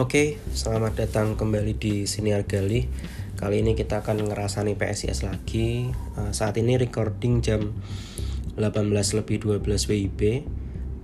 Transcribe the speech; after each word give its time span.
Oke, 0.00 0.40
selamat 0.56 1.04
datang 1.04 1.36
kembali 1.36 1.76
di 1.76 2.08
Siniar 2.08 2.48
Gali. 2.48 2.88
Kali 3.36 3.60
ini 3.60 3.76
kita 3.76 4.00
akan 4.00 4.24
ngerasani 4.24 4.72
PSIS 4.72 5.20
lagi. 5.20 5.92
Uh, 6.16 6.32
saat 6.32 6.56
ini 6.56 6.80
recording 6.80 7.44
jam 7.44 7.76
18 8.56 8.88
lebih 9.20 9.44
12 9.44 9.60
WIB. 9.92 10.48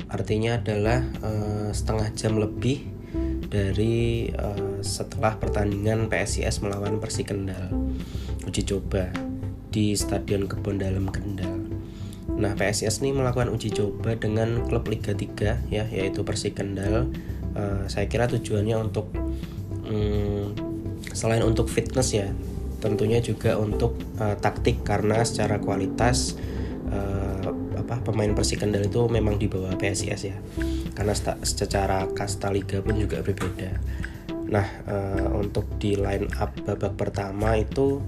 Artinya 0.09 0.57
adalah 0.57 1.05
uh, 1.21 1.69
setengah 1.69 2.17
jam 2.17 2.41
lebih 2.41 2.89
dari 3.53 4.33
uh, 4.33 4.81
setelah 4.81 5.37
pertandingan 5.37 6.09
PSIS 6.09 6.65
melawan 6.65 6.97
Persi 6.97 7.29
Kendal 7.29 7.69
uji 8.49 8.65
coba 8.65 9.13
di 9.69 9.93
Stadion 10.01 10.49
Kebon 10.49 10.81
Dalem 10.81 11.13
Kendal. 11.13 11.61
Nah, 12.41 12.57
PSIS 12.57 13.05
ini 13.05 13.13
melakukan 13.13 13.53
uji 13.53 13.69
coba 13.69 14.17
dengan 14.17 14.65
klub 14.65 14.89
Liga 14.89 15.13
3 15.13 15.69
ya, 15.69 15.85
yaitu 15.93 16.25
Persi 16.25 16.57
Kendal 16.57 17.13
uh, 17.57 17.85
saya 17.89 18.11
kira 18.11 18.29
tujuannya 18.29 18.77
untuk 18.77 19.13
um, 19.87 20.53
selain 21.13 21.45
untuk 21.45 21.71
fitness 21.71 22.13
ya 22.13 22.29
tentunya 22.79 23.19
juga 23.19 23.59
untuk 23.59 23.99
uh, 24.23 24.39
taktik 24.39 24.87
karena 24.87 25.27
secara 25.27 25.59
kualitas 25.59 26.39
uh, 26.91 27.51
apa 27.79 28.05
pemain 28.05 28.31
Persik 28.37 28.63
Kendal 28.63 28.87
itu 28.87 29.07
memang 29.11 29.41
di 29.41 29.51
bawah 29.51 29.75
PSIS 29.75 30.23
ya. 30.29 30.37
Karena 30.95 31.15
secara 31.43 32.07
kasta 32.11 32.51
liga 32.51 32.83
pun 32.83 32.99
juga 32.99 33.23
berbeda. 33.23 33.71
Nah 34.49 34.67
uh, 34.87 35.29
untuk 35.39 35.79
di 35.79 35.99
line 35.99 36.31
up 36.39 36.55
babak 36.63 36.95
pertama 36.95 37.59
itu 37.59 38.03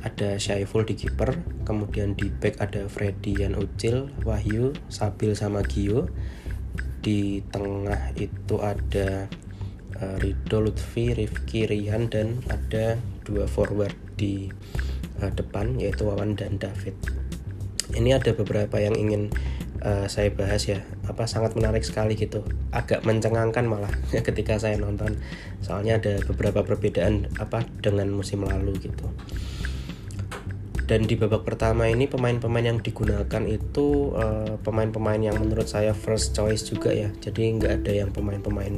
ada 0.00 0.40
Syaiful 0.40 0.88
di 0.88 0.96
kiper 0.96 1.36
kemudian 1.68 2.16
di 2.16 2.32
back 2.32 2.62
ada 2.62 2.88
Freddy 2.88 3.42
Yan 3.42 3.58
Ucil 3.58 4.08
Wahyu 4.24 4.72
Sabil 4.88 5.36
sama 5.36 5.60
Gio 5.66 6.08
di 7.00 7.40
tengah 7.48 8.12
itu 8.16 8.60
ada 8.60 9.28
uh, 10.00 10.16
Rido 10.20 10.60
Lutfi, 10.60 11.16
Rifki, 11.16 11.64
Rian 11.64 12.12
dan 12.12 12.44
ada 12.48 13.00
dua 13.24 13.48
forward 13.48 13.96
di 14.16 14.52
uh, 15.20 15.32
depan 15.32 15.80
yaitu 15.80 16.08
Wawan 16.08 16.36
dan 16.36 16.60
David. 16.60 16.96
Ini 17.90 18.22
ada 18.22 18.30
beberapa 18.36 18.78
yang 18.78 18.94
ingin 18.94 19.34
uh, 19.82 20.06
saya 20.06 20.30
bahas 20.30 20.62
ya, 20.68 20.84
apa 21.10 21.26
sangat 21.26 21.58
menarik 21.58 21.82
sekali 21.82 22.14
gitu, 22.14 22.46
agak 22.70 23.02
mencengangkan 23.02 23.66
malah 23.66 23.90
ketika 24.28 24.60
saya 24.60 24.78
nonton, 24.78 25.18
soalnya 25.64 25.98
ada 25.98 26.22
beberapa 26.28 26.62
perbedaan 26.62 27.26
apa 27.42 27.66
dengan 27.82 28.12
musim 28.14 28.46
lalu 28.46 28.78
gitu 28.78 29.10
dan 30.90 31.06
di 31.06 31.14
babak 31.14 31.46
pertama 31.46 31.86
ini 31.86 32.10
pemain-pemain 32.10 32.66
yang 32.74 32.82
digunakan 32.82 33.46
itu 33.46 34.10
pemain 34.10 34.90
pemain-pemain 34.90 35.22
yang 35.30 35.38
menurut 35.38 35.70
saya 35.70 35.94
first 35.94 36.34
choice 36.34 36.66
juga 36.66 36.90
ya. 36.90 37.14
Jadi 37.22 37.62
nggak 37.62 37.72
ada 37.78 37.92
yang 37.94 38.10
pemain-pemain 38.10 38.74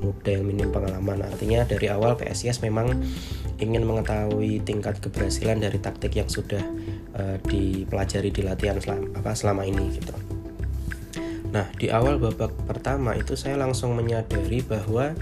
muda 0.00 0.30
yang 0.32 0.48
minim 0.48 0.72
pengalaman. 0.72 1.20
Artinya 1.20 1.68
dari 1.68 1.92
awal 1.92 2.16
PSIS 2.16 2.64
memang 2.64 3.04
ingin 3.60 3.84
mengetahui 3.84 4.64
tingkat 4.64 5.04
keberhasilan 5.04 5.60
dari 5.60 5.76
taktik 5.76 6.16
yang 6.16 6.32
sudah 6.32 6.64
uh, 7.12 7.36
dipelajari 7.44 8.32
di 8.32 8.40
latihan 8.40 8.80
selama, 8.80 9.20
apa 9.20 9.30
selama 9.36 9.62
ini 9.68 9.84
gitu. 10.00 10.16
Nah 11.52 11.68
di 11.76 11.92
awal 11.92 12.16
babak 12.16 12.56
pertama 12.64 13.12
itu 13.12 13.36
saya 13.36 13.60
langsung 13.60 13.92
menyadari 13.92 14.64
bahwa 14.64 15.12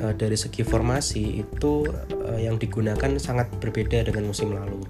uh, 0.00 0.12
dari 0.16 0.40
segi 0.40 0.64
formasi 0.64 1.44
itu 1.44 1.84
uh, 2.24 2.40
yang 2.40 2.56
digunakan 2.56 3.20
sangat 3.20 3.52
berbeda 3.60 4.08
dengan 4.08 4.32
musim 4.32 4.56
lalu. 4.56 4.80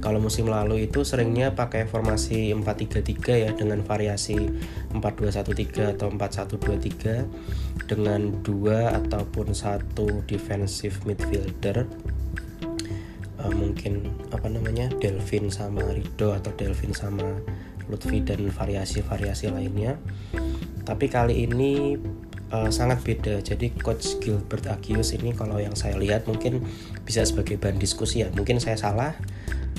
Kalau 0.00 0.16
musim 0.16 0.48
lalu 0.48 0.88
itu 0.88 1.04
seringnya 1.04 1.52
pakai 1.52 1.84
formasi 1.84 2.56
4-3-3 2.56 3.44
ya 3.44 3.50
dengan 3.52 3.84
variasi 3.84 4.48
4-2-1-3 4.96 6.00
atau 6.00 6.08
4-1-2-3 6.16 7.84
dengan 7.84 8.32
dua 8.40 8.96
ataupun 8.96 9.52
satu 9.52 10.24
defensive 10.24 11.04
midfielder 11.04 11.84
uh, 13.44 13.52
mungkin 13.52 14.08
apa 14.32 14.48
namanya 14.48 14.88
Delvin 15.00 15.48
sama 15.48 15.84
Rido 15.92 16.32
atau 16.32 16.52
Delvin 16.56 16.92
sama 16.92 17.40
Lutfi 17.90 18.22
dan 18.22 18.46
variasi-variasi 18.48 19.50
lainnya. 19.50 19.98
Tapi 20.86 21.10
kali 21.10 21.44
ini 21.44 21.98
uh, 22.54 22.70
sangat 22.70 23.02
beda. 23.02 23.42
Jadi 23.42 23.74
coach 23.74 24.20
Gilbert 24.22 24.70
Agius 24.70 25.10
ini 25.16 25.34
kalau 25.34 25.58
yang 25.58 25.74
saya 25.74 25.98
lihat 25.98 26.30
mungkin 26.30 26.62
bisa 27.02 27.26
sebagai 27.26 27.58
bahan 27.58 27.82
diskusi 27.82 28.22
ya. 28.22 28.28
Mungkin 28.30 28.62
saya 28.62 28.78
salah, 28.78 29.18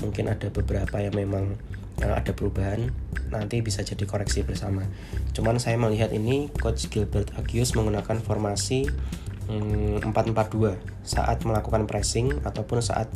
mungkin 0.02 0.26
ada 0.26 0.50
beberapa 0.50 0.98
yang 0.98 1.14
memang 1.14 1.54
uh, 2.02 2.14
ada 2.18 2.34
perubahan. 2.34 2.90
Nanti 3.30 3.62
bisa 3.62 3.86
jadi 3.86 4.02
koreksi 4.02 4.42
bersama. 4.42 4.82
Cuman 5.32 5.62
saya 5.62 5.78
melihat 5.78 6.10
ini 6.10 6.50
coach 6.50 6.90
Gilbert 6.90 7.30
Agius 7.38 7.78
menggunakan 7.78 8.18
formasi 8.20 8.90
um, 9.46 10.02
mm, 10.02 10.12
4-4-2 10.12 10.76
saat 11.06 11.46
melakukan 11.46 11.86
pressing 11.86 12.42
ataupun 12.42 12.82
saat 12.82 13.08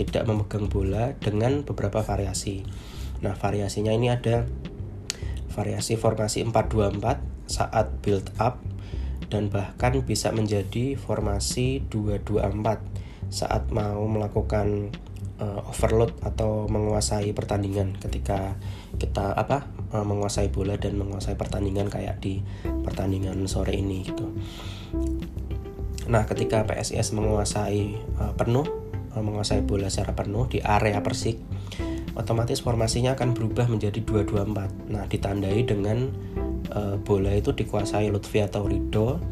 tidak 0.00 0.24
memegang 0.24 0.66
bola 0.66 1.12
dengan 1.20 1.60
beberapa 1.60 2.00
variasi. 2.00 2.64
Nah, 3.20 3.36
variasinya 3.36 3.92
ini 3.92 4.08
ada 4.08 4.48
variasi 5.52 6.00
formasi 6.00 6.40
4-2-4 6.48 7.20
saat 7.50 7.86
build 8.00 8.32
up 8.40 8.64
dan 9.28 9.52
bahkan 9.52 10.00
bisa 10.02 10.32
menjadi 10.32 10.96
formasi 10.96 11.84
224 11.92 13.30
saat 13.30 13.70
mau 13.70 14.02
melakukan 14.10 14.90
uh, 15.40 15.60
overload 15.66 16.12
atau 16.22 16.68
menguasai 16.68 17.32
pertandingan 17.32 17.96
ketika 17.98 18.60
kita 19.00 19.32
apa 19.34 19.66
uh, 19.96 20.04
menguasai 20.04 20.52
bola 20.52 20.76
dan 20.76 21.00
menguasai 21.00 21.34
pertandingan 21.34 21.88
kayak 21.88 22.20
di 22.20 22.44
pertandingan 22.84 23.48
sore 23.48 23.74
ini 23.74 24.04
gitu. 24.04 24.28
Nah, 26.10 26.26
ketika 26.26 26.68
PSIS 26.68 27.16
menguasai 27.16 27.96
uh, 28.20 28.32
penuh 28.36 28.66
uh, 29.16 29.22
menguasai 29.22 29.64
bola 29.64 29.88
secara 29.88 30.12
penuh 30.12 30.46
di 30.46 30.60
area 30.60 31.00
Persik 31.00 31.40
otomatis 32.18 32.60
formasinya 32.60 33.14
akan 33.14 33.32
berubah 33.32 33.70
menjadi 33.70 34.02
224. 34.02 34.92
Nah, 34.92 35.06
ditandai 35.06 35.62
dengan 35.64 36.10
uh, 36.74 36.98
bola 37.00 37.32
itu 37.32 37.54
dikuasai 37.54 38.10
Lutfi 38.10 38.42
atau 38.42 38.66
Rido 38.66 39.22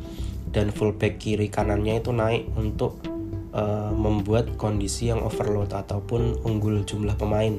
dan 0.49 0.73
fullback 0.73 1.21
kiri 1.21 1.53
kanannya 1.53 2.01
itu 2.01 2.15
naik 2.15 2.49
untuk 2.57 3.18
uh, 3.53 3.93
membuat 3.95 4.57
kondisi 4.61 5.09
yang 5.09 5.23
overload 5.25 5.73
ataupun 5.73 6.43
unggul 6.45 6.85
jumlah 6.85 7.15
pemain 7.17 7.57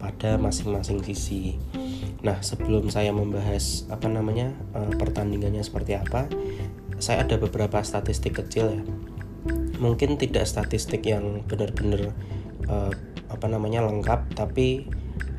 pada 0.00 0.36
masing-masing 0.36 1.00
sisi. 1.06 1.56
Nah, 2.22 2.38
sebelum 2.38 2.90
saya 2.90 3.10
membahas 3.10 3.86
apa 3.90 4.06
namanya 4.06 4.54
uh, 4.74 4.90
pertandingannya 4.94 5.62
seperti 5.62 5.98
apa, 5.98 6.30
saya 7.02 7.26
ada 7.26 7.38
beberapa 7.38 7.82
statistik 7.82 8.38
kecil 8.38 8.78
ya. 8.78 8.82
Mungkin 9.82 10.14
tidak 10.18 10.46
statistik 10.46 11.02
yang 11.02 11.42
benar-benar 11.50 12.14
uh, 12.70 12.94
apa 13.26 13.46
namanya 13.50 13.82
lengkap, 13.82 14.38
tapi 14.38 14.86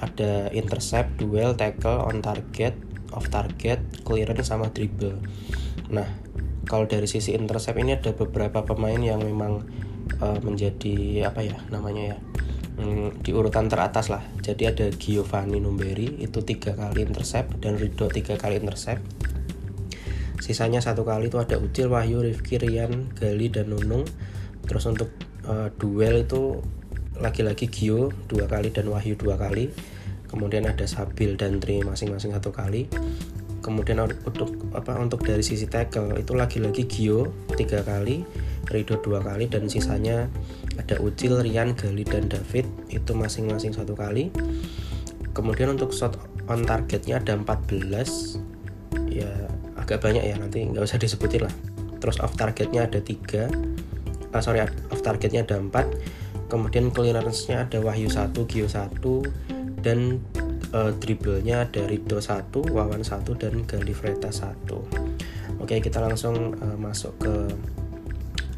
ada 0.04 0.52
intercept, 0.52 1.16
duel, 1.16 1.56
tackle, 1.56 2.04
on 2.04 2.20
target, 2.20 2.76
off 3.16 3.32
target, 3.32 3.80
clearance 4.04 4.52
sama 4.52 4.68
dribble. 4.76 5.16
Nah, 5.88 6.08
kalau 6.64 6.88
dari 6.88 7.08
sisi 7.08 7.36
intercept 7.36 7.76
ini 7.80 8.00
ada 8.00 8.16
beberapa 8.16 8.64
pemain 8.64 9.00
yang 9.00 9.20
memang 9.20 9.64
uh, 10.20 10.40
menjadi 10.40 11.28
apa 11.28 11.44
ya 11.44 11.58
namanya 11.70 12.16
ya 12.16 12.18
hmm, 12.80 13.24
di 13.24 13.32
urutan 13.36 13.68
teratas 13.68 14.08
lah. 14.10 14.24
Jadi 14.40 14.64
ada 14.68 14.88
Giovanni 14.92 15.60
Numberi 15.60 16.24
itu 16.24 16.40
tiga 16.42 16.74
kali 16.74 17.04
intercept 17.04 17.60
dan 17.60 17.76
Rido 17.76 18.08
tiga 18.08 18.40
kali 18.40 18.60
intercept. 18.60 19.04
Sisanya 20.44 20.84
satu 20.84 21.08
kali 21.08 21.32
itu 21.32 21.40
ada 21.40 21.56
Ucil, 21.56 21.88
Wahyu, 21.88 22.20
Rifki, 22.20 22.60
Rian, 22.60 23.16
Gali 23.16 23.48
dan 23.48 23.72
Nunung. 23.72 24.04
Terus 24.68 24.84
untuk 24.88 25.08
uh, 25.48 25.72
duel 25.80 26.28
itu 26.28 26.60
lagi-lagi 27.20 27.70
Gio 27.70 28.10
dua 28.26 28.50
kali 28.50 28.74
dan 28.74 28.90
Wahyu 28.90 29.14
dua 29.14 29.38
kali 29.38 29.70
kemudian 30.34 30.66
ada 30.66 30.90
Sabil 30.90 31.38
dan 31.38 31.62
Tri 31.62 31.86
masing-masing 31.86 32.34
satu 32.34 32.50
kali 32.50 32.90
kemudian 33.64 34.04
untuk 34.04 34.52
apa 34.76 35.00
untuk 35.00 35.24
dari 35.24 35.42
sisi 35.42 35.66
tackle 35.66 36.20
itu 36.20 36.36
lagi-lagi 36.36 36.84
Gio 36.84 37.32
tiga 37.56 37.80
kali 37.82 38.28
Rido 38.68 38.96
dua 39.00 39.20
kali 39.20 39.52
dan 39.52 39.68
sisanya 39.68 40.32
ada 40.80 40.96
Ucil, 41.04 41.44
Rian, 41.44 41.76
Gali 41.76 42.08
dan 42.08 42.32
David 42.32 42.64
itu 42.88 43.12
masing-masing 43.12 43.76
satu 43.76 43.92
kali. 43.94 44.32
Kemudian 45.36 45.76
untuk 45.76 45.92
shot 45.92 46.16
on 46.48 46.64
targetnya 46.64 47.20
ada 47.20 47.36
14 47.36 48.40
ya 49.12 49.30
agak 49.76 50.00
banyak 50.00 50.24
ya 50.24 50.36
nanti 50.40 50.64
nggak 50.64 50.86
usah 50.86 50.96
disebutin 50.96 51.44
lah. 51.44 51.54
Terus 52.00 52.24
off 52.24 52.40
targetnya 52.40 52.88
ada 52.88 53.04
tiga 53.04 53.52
ah, 54.32 54.42
sorry 54.42 54.64
off 54.64 55.02
targetnya 55.04 55.44
ada 55.46 55.60
4 55.60 56.50
kemudian 56.50 56.94
clearance-nya 56.94 57.66
ada 57.66 57.82
Wahyu 57.82 58.10
1, 58.10 58.34
Gio 58.48 58.68
1 58.70 59.82
dan 59.82 60.22
uh, 60.74 60.92
dribblenya 60.98 61.70
dari 61.70 62.02
Do 62.02 62.20
1, 62.20 62.52
Wawan 62.52 63.06
1 63.06 63.24
dan 63.40 63.54
Galifreta 63.64 64.34
1. 64.34 65.62
Oke, 65.62 65.80
kita 65.80 66.02
langsung 66.04 66.58
uh, 66.58 66.78
masuk 66.78 67.14
ke 67.22 67.36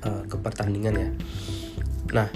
uh, 0.08 0.24
ke 0.26 0.36
pertandingan 0.40 0.96
ya. 0.96 1.10
Nah, 2.16 2.30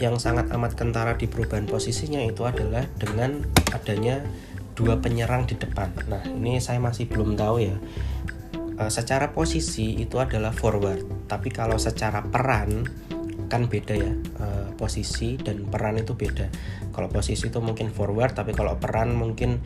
yang 0.00 0.16
sangat 0.16 0.48
amat 0.50 0.74
kentara 0.74 1.14
di 1.14 1.28
perubahan 1.28 1.68
posisinya 1.68 2.24
itu 2.24 2.42
adalah 2.48 2.88
dengan 2.96 3.44
adanya 3.70 4.24
dua 4.72 4.96
penyerang 4.96 5.44
di 5.44 5.60
depan. 5.60 5.92
Nah, 6.08 6.24
ini 6.24 6.56
saya 6.56 6.80
masih 6.80 7.04
belum 7.06 7.36
tahu 7.36 7.56
ya 7.60 7.76
uh, 8.80 8.88
secara 8.88 9.30
posisi 9.36 10.00
itu 10.00 10.16
adalah 10.16 10.50
forward 10.50 11.28
tapi 11.28 11.52
kalau 11.52 11.76
secara 11.76 12.24
peran 12.24 12.88
kan 13.52 13.68
beda 13.68 13.94
ya 13.94 14.12
uh, 14.40 14.59
posisi 14.80 15.36
dan 15.36 15.68
peran 15.68 16.00
itu 16.00 16.16
beda. 16.16 16.48
Kalau 16.96 17.12
posisi 17.12 17.52
itu 17.52 17.60
mungkin 17.60 17.92
forward 17.92 18.32
tapi 18.32 18.56
kalau 18.56 18.80
peran 18.80 19.12
mungkin 19.12 19.60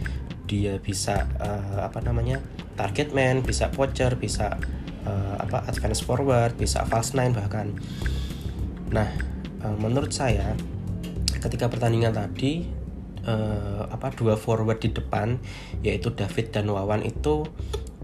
dia 0.50 0.82
bisa 0.82 1.30
uh, 1.38 1.86
apa 1.86 2.02
namanya 2.02 2.42
target 2.74 3.14
man 3.14 3.46
bisa 3.46 3.70
poacher 3.70 4.18
bisa 4.18 4.58
uh, 5.06 5.36
apa 5.38 5.70
advance 5.70 6.02
forward 6.02 6.58
bisa 6.58 6.82
false 6.90 7.14
nine 7.14 7.30
bahkan. 7.30 7.70
Nah 8.90 9.08
uh, 9.62 9.76
menurut 9.78 10.10
saya 10.10 10.58
ketika 11.38 11.70
pertandingan 11.70 12.12
tadi 12.12 12.66
uh, 13.24 13.86
apa 13.88 14.10
dua 14.12 14.34
forward 14.34 14.82
di 14.82 14.90
depan 14.92 15.38
yaitu 15.80 16.10
David 16.12 16.50
dan 16.50 16.68
Wawan 16.68 17.06
itu 17.06 17.46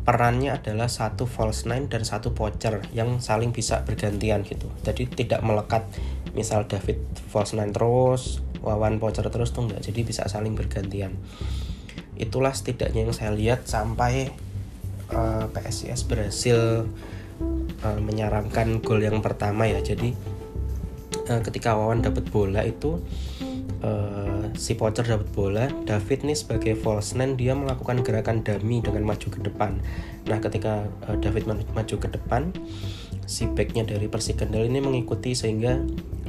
perannya 0.00 0.56
adalah 0.56 0.88
satu 0.88 1.28
false 1.28 1.68
nine 1.68 1.86
dan 1.86 2.08
satu 2.08 2.32
poacher 2.32 2.80
yang 2.96 3.20
saling 3.20 3.52
bisa 3.52 3.84
bergantian 3.84 4.42
gitu. 4.48 4.72
Jadi 4.80 5.06
tidak 5.12 5.44
melekat 5.44 5.84
misal 6.32 6.67
David 6.71 7.00
nine 7.55 7.73
terus 7.75 8.44
Wawan 8.61 9.00
poacher 9.00 9.25
terus 9.32 9.56
tuh 9.56 9.65
enggak 9.65 9.81
jadi 9.81 10.00
bisa 10.05 10.29
saling 10.29 10.53
bergantian. 10.53 11.17
Itulah 12.21 12.53
setidaknya 12.53 13.09
yang 13.09 13.17
saya 13.17 13.32
lihat 13.32 13.65
sampai 13.65 14.29
uh, 15.09 15.49
eh, 15.49 15.56
PSIS 15.56 16.05
berhasil 16.05 16.85
uh, 17.81 17.99
menyarankan 18.05 18.85
gol 18.85 19.00
yang 19.00 19.25
pertama 19.25 19.65
ya. 19.65 19.81
Jadi 19.81 20.12
uh, 21.32 21.41
ketika 21.41 21.73
Wawan 21.73 22.05
dapat 22.05 22.29
bola 22.29 22.61
itu 22.61 23.00
uh, 23.81 24.44
si 24.56 24.77
Pocher 24.77 25.09
dapat 25.09 25.29
bola, 25.32 25.65
David 25.88 26.29
nih 26.29 26.37
sebagai 26.37 26.77
false 26.77 27.17
nine 27.17 27.41
dia 27.41 27.56
melakukan 27.56 28.05
gerakan 28.05 28.44
dummy 28.44 28.85
dengan 28.85 29.09
maju 29.09 29.29
ke 29.32 29.41
depan. 29.41 29.81
Nah, 30.29 30.38
ketika 30.38 30.85
uh, 31.09 31.17
David 31.17 31.49
maju 31.49 31.97
ke 31.97 32.09
depan, 32.12 32.53
si 33.25 33.49
backnya 33.49 33.88
dari 33.88 34.06
Persik 34.11 34.43
Kendal 34.44 34.69
ini 34.69 34.82
mengikuti 34.82 35.32
sehingga 35.32 35.81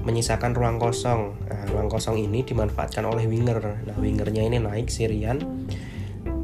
menyisakan 0.01 0.57
ruang 0.57 0.77
kosong. 0.81 1.37
Nah, 1.47 1.61
ruang 1.69 1.87
kosong 1.87 2.17
ini 2.17 2.41
dimanfaatkan 2.41 3.05
oleh 3.05 3.29
winger. 3.29 3.61
Nah, 3.85 3.97
wingernya 3.97 4.43
ini 4.45 4.57
naik 4.57 4.89
Sirian. 4.89 5.41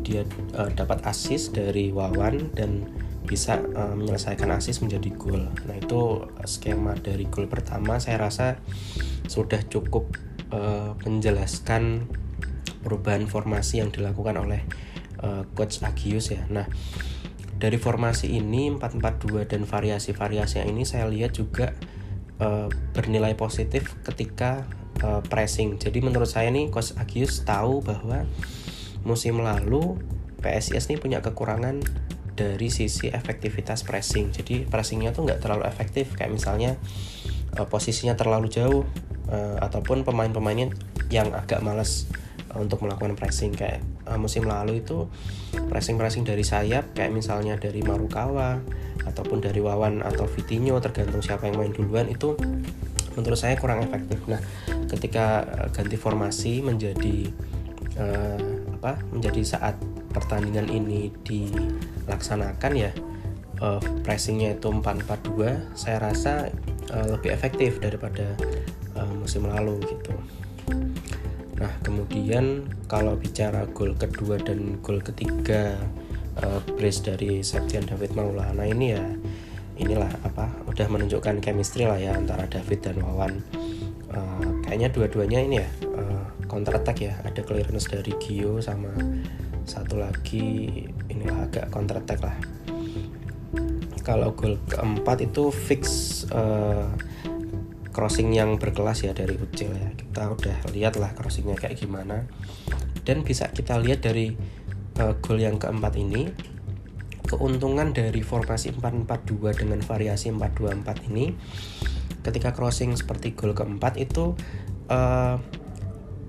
Dia 0.05 0.23
uh, 0.55 0.71
dapat 0.71 1.03
assist 1.03 1.57
dari 1.57 1.91
Wawan 1.91 2.55
dan 2.55 2.87
bisa 3.27 3.59
uh, 3.59 3.91
menyelesaikan 3.91 4.47
assist 4.55 4.79
menjadi 4.79 5.11
gol. 5.13 5.51
Nah, 5.67 5.75
itu 5.75 6.23
skema 6.47 6.95
dari 6.95 7.27
gol 7.27 7.51
pertama 7.51 7.99
saya 7.99 8.23
rasa 8.23 8.61
sudah 9.27 9.59
cukup 9.67 10.07
uh, 10.55 10.95
menjelaskan 11.03 12.07
perubahan 12.79 13.27
formasi 13.27 13.83
yang 13.83 13.91
dilakukan 13.91 14.39
oleh 14.39 14.63
uh, 15.19 15.43
coach 15.51 15.83
Agius 15.83 16.31
ya. 16.31 16.47
Nah, 16.47 16.71
dari 17.57 17.75
formasi 17.75 18.37
ini 18.37 18.69
442 18.69 19.49
dan 19.49 19.61
variasi-variasi 19.65 20.63
ini 20.63 20.85
saya 20.85 21.09
lihat 21.09 21.35
juga 21.35 21.73
uh, 22.41 22.67
bernilai 22.93 23.33
positif 23.37 23.95
ketika 24.05 24.65
uh, 25.01 25.21
pressing. 25.25 25.77
Jadi 25.81 26.01
menurut 26.01 26.29
saya 26.29 26.49
nih 26.49 26.69
coach 26.69 26.93
Agius 26.97 27.41
tahu 27.45 27.81
bahwa 27.81 28.25
musim 29.05 29.39
lalu 29.39 29.97
PSIS 30.41 30.89
ini 30.91 30.97
punya 31.01 31.19
kekurangan 31.23 31.81
dari 32.37 32.69
sisi 32.69 33.09
efektivitas 33.09 33.81
pressing. 33.81 34.29
Jadi 34.29 34.69
pressingnya 34.69 35.09
tuh 35.13 35.25
nggak 35.25 35.41
terlalu 35.41 35.65
efektif 35.65 36.13
kayak 36.13 36.33
misalnya 36.33 36.77
uh, 37.57 37.65
posisinya 37.65 38.13
terlalu 38.13 38.49
jauh 38.53 38.85
uh, 39.29 39.57
ataupun 39.61 40.05
pemain-pemainnya 40.05 40.73
yang 41.09 41.33
agak 41.33 41.63
malas 41.65 42.05
uh, 42.11 42.26
untuk 42.55 42.87
melakukan 42.87 43.19
pressing 43.19 43.51
kayak 43.51 43.83
uh, 44.07 44.15
musim 44.15 44.47
lalu 44.47 44.79
itu 44.79 45.09
pressing-pressing 45.67 46.23
dari 46.23 46.47
sayap 46.47 46.95
kayak 46.95 47.11
misalnya 47.11 47.59
dari 47.59 47.83
Marukawa 47.83 48.63
ataupun 49.03 49.43
dari 49.43 49.59
Wawan 49.59 50.03
atau 50.03 50.27
Vitinho 50.27 50.79
tergantung 50.79 51.19
siapa 51.19 51.47
yang 51.51 51.59
main 51.59 51.73
duluan 51.75 52.07
itu 52.07 52.35
menurut 53.17 53.39
saya 53.39 53.57
kurang 53.57 53.81
efektif. 53.81 54.21
Nah, 54.29 54.39
ketika 54.87 55.43
uh, 55.43 55.67
ganti 55.73 55.97
formasi 55.97 56.61
menjadi 56.61 57.27
uh, 57.97 58.39
apa? 58.77 59.01
menjadi 59.09 59.41
saat 59.41 59.75
pertandingan 60.13 60.69
ini 60.69 61.09
dilaksanakan 61.25 62.73
ya 62.77 62.91
uh, 63.61 63.81
pressingnya 64.05 64.57
itu 64.57 64.69
442 64.69 65.77
saya 65.77 65.97
rasa 65.97 66.49
uh, 66.93 67.07
lebih 67.17 67.33
efektif 67.33 67.81
daripada 67.81 68.37
uh, 68.97 69.13
musim 69.17 69.45
lalu 69.49 69.81
gitu. 69.85 70.13
Nah 71.57 71.73
kemudian 71.81 72.69
kalau 72.85 73.17
bicara 73.17 73.65
gol 73.73 73.97
kedua 73.97 74.37
dan 74.37 74.77
gol 74.85 75.01
ketiga 75.01 75.77
uh, 76.41 76.61
brace 76.77 77.01
dari 77.01 77.41
Septian 77.41 77.85
David 77.89 78.13
Maulana 78.13 78.65
ini 78.65 78.93
ya 78.93 79.05
inilah 79.77 80.09
apa 80.25 80.49
udah 80.65 80.87
menunjukkan 80.89 81.41
chemistry 81.41 81.85
lah 81.85 81.97
ya 82.01 82.17
antara 82.17 82.49
David 82.49 82.79
dan 82.81 82.97
Wawan. 83.01 83.33
Uh, 84.07 84.63
kayaknya 84.63 84.87
dua-duanya 84.93 85.39
ini 85.43 85.55
ya 85.61 85.69
uh, 85.97 86.23
counter 86.47 86.79
attack 86.79 87.03
ya 87.03 87.13
ada 87.27 87.43
clearance 87.43 87.91
dari 87.91 88.15
Gio 88.17 88.63
sama 88.63 88.89
satu 89.67 89.99
lagi 89.99 90.87
inilah 91.11 91.43
agak 91.43 91.67
counter 91.67 91.99
attack 91.99 92.23
lah 92.23 92.37
kalau 94.07 94.31
gol 94.31 94.55
keempat 94.71 95.27
itu 95.27 95.51
fix 95.51 95.83
uh, 96.31 96.87
crossing 97.97 98.29
yang 98.29 98.61
berkelas 98.61 99.01
ya 99.01 99.17
dari 99.17 99.33
Ucil 99.33 99.73
ya 99.73 99.89
kita 99.97 100.29
udah 100.29 100.57
lihat 100.69 101.01
lah 101.01 101.17
crossingnya 101.17 101.57
kayak 101.57 101.81
gimana 101.81 102.29
dan 103.01 103.25
bisa 103.25 103.49
kita 103.49 103.81
lihat 103.81 104.05
dari 104.05 104.37
uh, 105.01 105.17
gol 105.17 105.41
yang 105.41 105.57
keempat 105.57 105.97
ini 105.97 106.29
keuntungan 107.25 107.97
dari 107.97 108.21
formasi 108.21 108.77
442 108.77 109.65
dengan 109.65 109.81
variasi 109.81 110.29
424 110.29 111.09
ini 111.09 111.33
ketika 112.21 112.53
crossing 112.53 112.93
seperti 112.93 113.33
gol 113.33 113.57
keempat 113.57 113.97
itu 113.97 114.37
uh, 114.93 115.41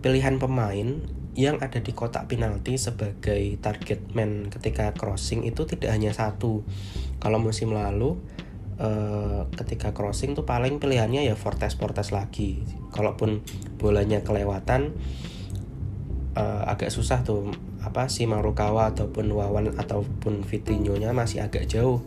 pilihan 0.01 0.41
pemain 0.41 1.05
yang 1.39 1.61
ada 1.63 1.79
di 1.79 1.95
kotak 1.95 2.27
penalti 2.27 2.75
sebagai 2.75 3.63
target 3.63 4.11
man 4.11 4.51
ketika 4.51 4.91
crossing 4.91 5.47
itu 5.47 5.63
tidak 5.71 5.95
hanya 5.95 6.11
satu. 6.11 6.67
Kalau 7.23 7.39
musim 7.39 7.71
lalu 7.71 8.19
eh, 8.79 9.41
ketika 9.59 9.93
crossing 9.93 10.39
tuh 10.39 10.47
paling 10.47 10.79
pilihannya 10.79 11.27
ya 11.27 11.35
Fortes 11.35 11.75
Fortes 11.75 12.15
lagi. 12.15 12.63
Kalaupun 12.95 13.43
bolanya 13.77 14.23
kelewatan 14.23 14.95
eh, 16.39 16.63
agak 16.67 16.95
susah 16.95 17.23
tuh 17.27 17.51
apa 17.79 18.11
si 18.11 18.27
Marukawa 18.27 18.91
ataupun 18.91 19.31
Wawan 19.31 19.75
ataupun 19.79 20.43
Vitinho-nya 20.43 21.15
masih 21.15 21.43
agak 21.47 21.67
jauh 21.71 22.03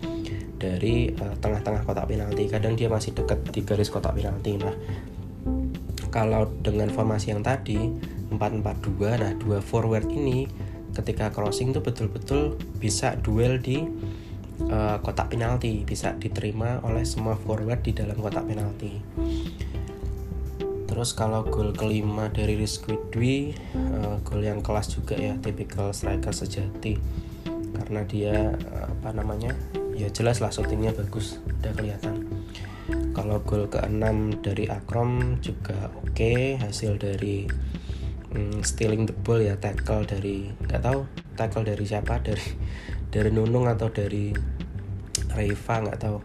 dari 0.59 1.11
eh, 1.11 1.35
tengah-tengah 1.39 1.83
kotak 1.83 2.07
penalti. 2.07 2.47
Kadang 2.47 2.79
dia 2.79 2.87
masih 2.87 3.13
dekat 3.13 3.43
di 3.51 3.61
garis 3.67 3.91
kotak 3.91 4.15
penalti. 4.15 4.55
Nah, 4.55 4.75
kalau 6.11 6.51
dengan 6.59 6.91
formasi 6.91 7.31
yang 7.31 7.41
tadi 7.41 7.79
442 8.31 9.19
nah 9.19 9.31
dua 9.35 9.59
forward 9.59 10.07
ini 10.07 10.47
ketika 10.91 11.31
crossing 11.31 11.71
tuh 11.71 11.83
betul-betul 11.83 12.59
bisa 12.79 13.15
duel 13.19 13.59
di 13.59 13.87
uh, 14.71 14.97
kotak 15.03 15.35
penalti 15.35 15.83
bisa 15.83 16.15
diterima 16.15 16.79
oleh 16.87 17.03
semua 17.03 17.35
forward 17.35 17.83
di 17.83 17.91
dalam 17.91 18.17
kotak 18.17 18.47
penalti. 18.47 18.97
Terus 20.91 21.15
kalau 21.15 21.47
gol 21.47 21.71
kelima 21.71 22.27
dari 22.27 22.59
Rizky 22.59 22.99
Dwi 23.11 23.55
uh, 23.75 24.19
gol 24.27 24.43
yang 24.43 24.59
kelas 24.59 24.91
juga 24.91 25.15
ya 25.15 25.35
typical 25.39 25.95
striker 25.95 26.35
sejati. 26.35 26.99
Karena 27.75 28.03
dia 28.07 28.55
uh, 28.55 28.87
apa 28.91 29.15
namanya 29.15 29.55
ya 29.95 30.11
jelas 30.11 30.43
lah 30.43 30.51
shootingnya 30.51 30.95
bagus 30.95 31.39
udah 31.61 31.71
kelihatan. 31.75 32.27
Kalau 33.11 33.39
gol 33.43 33.67
ke-6 33.71 34.43
dari 34.43 34.67
Akrom 34.67 35.39
juga 35.43 35.91
oke 35.95 36.11
okay. 36.11 36.59
hasil 36.59 36.99
dari 36.99 37.47
mm, 38.31 38.63
stealing 38.63 39.07
the 39.07 39.15
ball 39.15 39.39
ya 39.39 39.55
tackle 39.59 40.03
dari 40.03 40.51
nggak 40.67 40.81
tahu 40.83 41.07
tackle 41.35 41.63
dari 41.63 41.83
siapa? 41.87 42.19
Dari 42.19 42.47
dari 43.13 43.29
Nunung 43.31 43.67
atau 43.67 43.91
dari 43.91 44.31
Reva 45.35 45.75
nggak 45.87 45.99
tahu. 46.01 46.19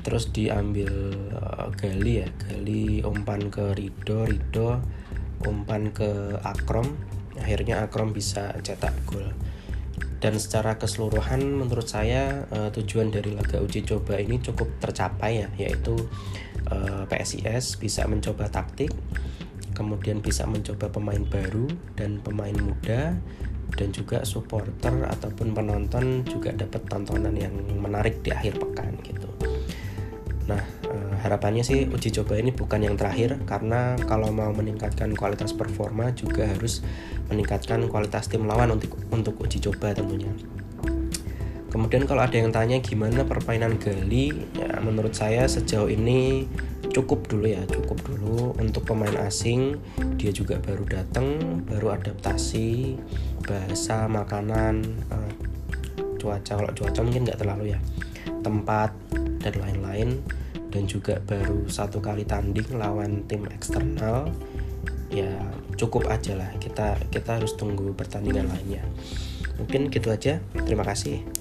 Terus 0.00 0.32
diambil 0.32 0.88
uh, 1.36 1.68
Gali 1.76 2.24
ya 2.24 2.28
Gali 2.40 3.04
umpan 3.04 3.52
ke 3.52 3.76
Rido 3.76 4.24
Rido 4.24 4.80
umpan 5.44 5.92
ke 5.92 6.40
Akrom. 6.40 6.96
Akhirnya 7.36 7.84
Akrom 7.84 8.12
bisa 8.12 8.56
cetak 8.60 8.96
gol. 9.08 9.28
Dan 10.20 10.36
secara 10.36 10.76
keseluruhan 10.76 11.40
menurut 11.40 11.88
saya 11.88 12.44
uh, 12.52 12.68
tujuan 12.68 13.08
dari 13.08 13.32
laga 13.32 13.56
uji 13.60 13.88
coba 13.88 14.20
ini 14.20 14.36
cukup 14.40 14.68
tercapai 14.76 15.44
ya 15.44 15.48
yaitu 15.56 15.96
uh, 16.68 17.08
PSIS 17.08 17.80
bisa 17.80 18.04
mencoba 18.04 18.52
taktik 18.52 18.92
kemudian 19.80 20.20
bisa 20.20 20.44
mencoba 20.44 20.92
pemain 20.92 21.24
baru 21.24 21.64
dan 21.96 22.20
pemain 22.20 22.52
muda 22.52 23.16
dan 23.74 23.94
juga 23.94 24.22
supporter 24.26 25.06
ataupun 25.06 25.54
penonton 25.54 26.26
juga 26.26 26.54
dapat 26.54 26.82
tontonan 26.90 27.34
yang 27.34 27.54
menarik 27.78 28.22
di 28.22 28.30
akhir 28.34 28.58
pekan 28.58 28.94
gitu. 29.02 29.30
Nah, 30.50 30.62
eh, 30.90 31.14
harapannya 31.22 31.62
sih 31.62 31.86
uji 31.86 32.10
coba 32.22 32.38
ini 32.38 32.50
bukan 32.50 32.82
yang 32.82 32.98
terakhir 32.98 33.38
karena 33.46 33.94
kalau 34.10 34.34
mau 34.34 34.50
meningkatkan 34.50 35.14
kualitas 35.14 35.54
performa 35.54 36.10
juga 36.10 36.50
harus 36.50 36.82
meningkatkan 37.30 37.86
kualitas 37.86 38.26
tim 38.26 38.42
lawan 38.44 38.74
untuk 38.74 38.98
untuk 39.14 39.38
uji 39.38 39.62
coba 39.62 39.94
tentunya. 39.94 40.34
Kemudian 41.70 42.04
kalau 42.04 42.26
ada 42.26 42.36
yang 42.36 42.50
tanya 42.50 42.82
gimana 42.82 43.22
permainan 43.22 43.78
Gali 43.78 44.34
ya 44.58 44.82
menurut 44.82 45.14
saya 45.14 45.46
sejauh 45.46 45.88
ini 45.88 46.50
cukup 46.90 47.30
dulu 47.30 47.46
ya 47.46 47.62
cukup 47.70 48.02
dulu 48.02 48.58
untuk 48.58 48.84
pemain 48.84 49.14
asing. 49.24 49.78
Dia 50.18 50.34
juga 50.34 50.58
baru 50.58 50.84
datang 50.84 51.62
baru 51.64 51.96
adaptasi 51.96 52.98
bahasa 53.46 54.10
makanan 54.10 54.82
uh, 55.14 55.32
cuaca. 56.18 56.58
Kalau 56.58 56.70
cuaca 56.74 57.00
mungkin 57.00 57.24
nggak 57.24 57.40
terlalu 57.40 57.78
ya 57.78 57.80
tempat 58.42 58.90
dan 59.40 59.54
lain-lain. 59.56 60.20
Dan 60.70 60.86
juga 60.86 61.18
baru 61.18 61.66
satu 61.66 61.98
kali 61.98 62.22
tanding 62.22 62.78
lawan 62.78 63.26
tim 63.26 63.42
eksternal 63.50 64.30
ya 65.10 65.30
cukup 65.74 66.10
aja 66.10 66.38
lah. 66.38 66.50
Kita 66.58 66.98
kita 67.10 67.38
harus 67.42 67.54
tunggu 67.54 67.94
pertandingan 67.94 68.50
lainnya. 68.50 68.82
Mungkin 69.58 69.90
gitu 69.90 70.10
aja. 70.14 70.38
Terima 70.66 70.86
kasih 70.86 71.39